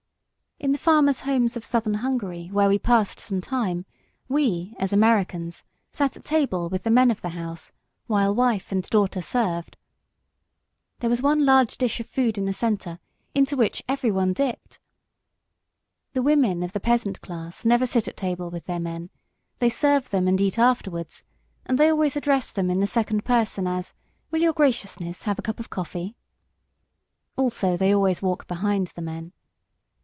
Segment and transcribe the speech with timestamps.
[0.63, 3.83] In the farmers' homes of southern Hungary where we passed some time,
[4.29, 7.71] we, as Americans, sat at table with the men of the house,
[8.05, 9.75] while wife and daughter served.
[10.99, 12.99] There was one large dish of food in the centre,
[13.33, 14.77] into which every one dipped!
[16.13, 19.09] The women of the peasant class never sit at table with their men;
[19.57, 21.23] they serve them and eat afterwards,
[21.65, 23.95] and they always address them in the second person as,
[24.29, 26.15] "Will your graciousness have a cup of coffee?"
[27.35, 29.33] Also they always walk behind the men.